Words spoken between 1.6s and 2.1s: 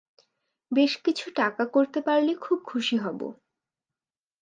করতে